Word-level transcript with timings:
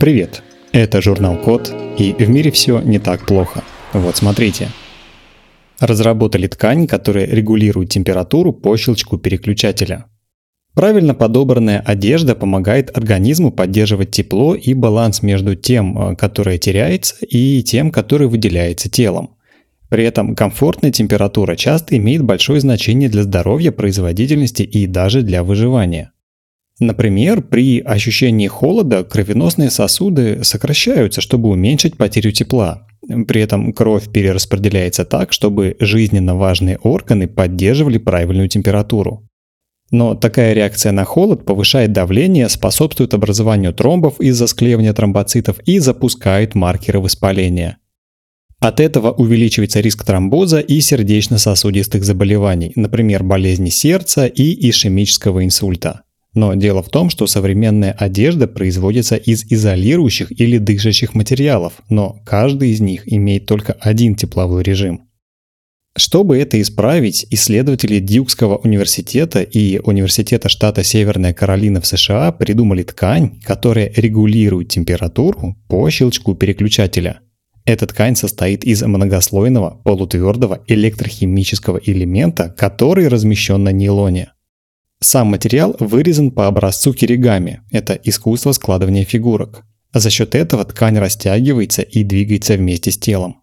Привет, 0.00 0.42
это 0.72 1.02
журнал 1.02 1.36
Код, 1.36 1.74
и 1.98 2.14
в 2.18 2.26
мире 2.26 2.50
все 2.50 2.80
не 2.80 2.98
так 2.98 3.26
плохо. 3.26 3.62
Вот 3.92 4.16
смотрите. 4.16 4.68
Разработали 5.78 6.46
ткань, 6.46 6.86
которая 6.86 7.26
регулирует 7.26 7.90
температуру 7.90 8.54
по 8.54 8.74
щелчку 8.78 9.18
переключателя. 9.18 10.06
Правильно 10.72 11.12
подобранная 11.12 11.80
одежда 11.80 12.34
помогает 12.34 12.96
организму 12.96 13.52
поддерживать 13.52 14.10
тепло 14.10 14.54
и 14.54 14.72
баланс 14.72 15.20
между 15.20 15.54
тем, 15.54 15.98
э, 16.12 16.16
которое 16.16 16.56
теряется, 16.56 17.16
и 17.26 17.62
тем, 17.62 17.90
которое 17.90 18.28
выделяется 18.28 18.88
телом. 18.88 19.36
При 19.90 20.04
этом 20.04 20.34
комфортная 20.34 20.92
температура 20.92 21.56
часто 21.56 21.98
имеет 21.98 22.22
большое 22.22 22.60
значение 22.60 23.10
для 23.10 23.24
здоровья, 23.24 23.70
производительности 23.70 24.62
и 24.62 24.86
даже 24.86 25.20
для 25.20 25.44
выживания. 25.44 26.12
Например, 26.80 27.42
при 27.42 27.80
ощущении 27.80 28.48
холода 28.48 29.04
кровеносные 29.04 29.70
сосуды 29.70 30.42
сокращаются, 30.42 31.20
чтобы 31.20 31.50
уменьшить 31.50 31.98
потерю 31.98 32.32
тепла. 32.32 32.86
При 33.28 33.42
этом 33.42 33.74
кровь 33.74 34.10
перераспределяется 34.10 35.04
так, 35.04 35.32
чтобы 35.34 35.76
жизненно 35.78 36.36
важные 36.36 36.78
органы 36.78 37.28
поддерживали 37.28 37.98
правильную 37.98 38.48
температуру. 38.48 39.28
Но 39.90 40.14
такая 40.14 40.54
реакция 40.54 40.92
на 40.92 41.04
холод 41.04 41.44
повышает 41.44 41.92
давление, 41.92 42.48
способствует 42.48 43.12
образованию 43.12 43.74
тромбов 43.74 44.18
из-за 44.18 44.46
склеивания 44.46 44.94
тромбоцитов 44.94 45.58
и 45.66 45.80
запускает 45.80 46.54
маркеры 46.54 47.00
воспаления. 47.00 47.76
От 48.58 48.80
этого 48.80 49.10
увеличивается 49.10 49.80
риск 49.80 50.04
тромбоза 50.04 50.60
и 50.60 50.80
сердечно-сосудистых 50.80 52.04
заболеваний, 52.04 52.72
например, 52.76 53.22
болезни 53.22 53.70
сердца 53.70 54.26
и 54.26 54.70
ишемического 54.70 55.44
инсульта. 55.44 56.02
Но 56.34 56.54
дело 56.54 56.82
в 56.82 56.88
том, 56.88 57.10
что 57.10 57.26
современная 57.26 57.92
одежда 57.92 58.46
производится 58.46 59.16
из 59.16 59.44
изолирующих 59.50 60.40
или 60.40 60.58
дышащих 60.58 61.14
материалов, 61.14 61.74
но 61.88 62.20
каждый 62.24 62.70
из 62.70 62.80
них 62.80 63.12
имеет 63.12 63.46
только 63.46 63.72
один 63.72 64.14
тепловой 64.14 64.62
режим. 64.62 65.08
Чтобы 65.96 66.38
это 66.38 66.60
исправить, 66.60 67.26
исследователи 67.30 67.98
Дьюкского 67.98 68.58
университета 68.58 69.42
и 69.42 69.80
Университета 69.80 70.48
штата 70.48 70.84
Северная 70.84 71.34
Каролина 71.34 71.80
в 71.80 71.86
США 71.86 72.30
придумали 72.30 72.84
ткань, 72.84 73.40
которая 73.42 73.92
регулирует 73.96 74.68
температуру 74.68 75.56
по 75.68 75.90
щелчку 75.90 76.36
переключателя. 76.36 77.20
Эта 77.64 77.86
ткань 77.86 78.14
состоит 78.14 78.64
из 78.64 78.82
многослойного 78.82 79.80
полутвердого 79.84 80.62
электрохимического 80.68 81.80
элемента, 81.84 82.54
который 82.56 83.08
размещен 83.08 83.64
на 83.64 83.72
нейлоне. 83.72 84.32
Сам 85.02 85.28
материал 85.28 85.74
вырезан 85.80 86.30
по 86.30 86.46
образцу 86.46 86.92
киригами– 86.92 87.62
это 87.70 87.94
искусство 87.94 88.52
складывания 88.52 89.04
фигурок. 89.06 89.64
За 89.94 90.10
счет 90.10 90.34
этого 90.34 90.64
ткань 90.64 90.98
растягивается 90.98 91.80
и 91.80 92.04
двигается 92.04 92.56
вместе 92.56 92.90
с 92.90 92.98
телом. 92.98 93.40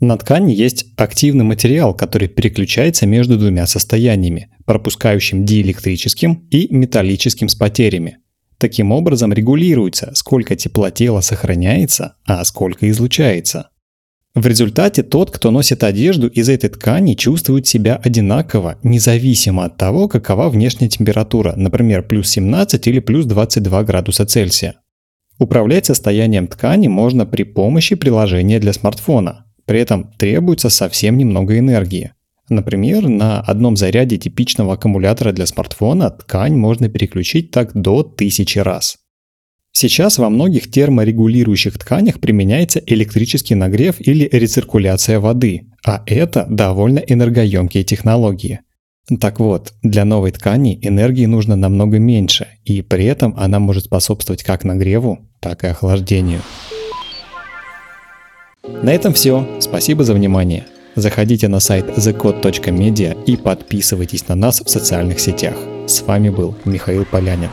На 0.00 0.16
ткани 0.16 0.52
есть 0.52 0.86
активный 0.96 1.44
материал, 1.44 1.94
который 1.94 2.26
переключается 2.26 3.06
между 3.06 3.38
двумя 3.38 3.66
состояниями, 3.66 4.50
пропускающим 4.64 5.44
диэлектрическим 5.44 6.48
и 6.50 6.74
металлическим 6.74 7.48
с 7.48 7.54
потерями. 7.54 8.18
Таким 8.58 8.90
образом 8.92 9.32
регулируется, 9.32 10.10
сколько 10.14 10.56
тепла 10.56 10.90
тела 10.90 11.20
сохраняется, 11.20 12.16
а 12.24 12.44
сколько 12.44 12.90
излучается. 12.90 13.70
В 14.34 14.46
результате 14.46 15.02
тот, 15.02 15.32
кто 15.32 15.50
носит 15.50 15.82
одежду 15.82 16.28
из 16.28 16.48
этой 16.48 16.70
ткани, 16.70 17.14
чувствует 17.14 17.66
себя 17.66 17.96
одинаково, 17.96 18.78
независимо 18.84 19.64
от 19.64 19.76
того, 19.76 20.06
какова 20.06 20.48
внешняя 20.48 20.88
температура, 20.88 21.54
например, 21.56 22.04
плюс 22.04 22.28
17 22.30 22.86
или 22.86 23.00
плюс 23.00 23.26
22 23.26 23.82
градуса 23.82 24.24
Цельсия. 24.26 24.76
Управлять 25.40 25.86
состоянием 25.86 26.46
ткани 26.46 26.86
можно 26.86 27.26
при 27.26 27.42
помощи 27.42 27.96
приложения 27.96 28.60
для 28.60 28.72
смартфона. 28.72 29.46
При 29.64 29.80
этом 29.80 30.12
требуется 30.16 30.70
совсем 30.70 31.18
немного 31.18 31.58
энергии. 31.58 32.12
Например, 32.48 33.08
на 33.08 33.40
одном 33.40 33.76
заряде 33.76 34.16
типичного 34.16 34.74
аккумулятора 34.74 35.32
для 35.32 35.46
смартфона 35.46 36.10
ткань 36.10 36.56
можно 36.56 36.88
переключить 36.88 37.50
так 37.50 37.72
до 37.74 38.00
1000 38.00 38.62
раз. 38.62 38.98
Сейчас 39.72 40.18
во 40.18 40.28
многих 40.30 40.70
терморегулирующих 40.70 41.78
тканях 41.78 42.20
применяется 42.20 42.82
электрический 42.84 43.54
нагрев 43.54 43.96
или 44.00 44.28
рециркуляция 44.30 45.20
воды, 45.20 45.68
а 45.84 46.02
это 46.06 46.46
довольно 46.48 46.98
энергоемкие 46.98 47.84
технологии. 47.84 48.60
Так 49.20 49.40
вот, 49.40 49.72
для 49.82 50.04
новой 50.04 50.30
ткани 50.30 50.78
энергии 50.82 51.26
нужно 51.26 51.56
намного 51.56 51.98
меньше, 51.98 52.46
и 52.64 52.82
при 52.82 53.06
этом 53.06 53.34
она 53.36 53.58
может 53.58 53.84
способствовать 53.86 54.42
как 54.42 54.64
нагреву, 54.64 55.20
так 55.40 55.64
и 55.64 55.68
охлаждению. 55.68 56.42
На 58.82 58.92
этом 58.92 59.14
все. 59.14 59.48
Спасибо 59.60 60.04
за 60.04 60.14
внимание. 60.14 60.66
Заходите 60.94 61.48
на 61.48 61.60
сайт 61.60 61.86
thecode.media 61.96 63.24
и 63.24 63.36
подписывайтесь 63.36 64.28
на 64.28 64.34
нас 64.34 64.60
в 64.60 64.68
социальных 64.68 65.18
сетях. 65.20 65.54
С 65.86 66.02
вами 66.02 66.28
был 66.28 66.56
Михаил 66.64 67.04
Полянин. 67.04 67.50